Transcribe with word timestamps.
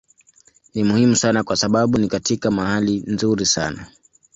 Ni 0.73 0.83
muhimu 0.83 1.15
sana 1.15 1.43
kwa 1.43 1.55
sababu 1.55 1.97
ni 1.97 2.07
katika 2.07 2.51
mahali 2.51 3.03
nzuri 3.07 3.45
sana. 3.45 3.87